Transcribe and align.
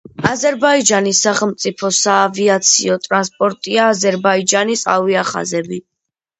აზერბაიჯანის 0.27 1.19
სახელმწიფო 1.27 1.91
საავიაციო 1.99 2.97
ტრანსპორტია 3.05 3.87
აზერბაიჯანის 3.93 4.87
ავიახაზები. 4.99 5.83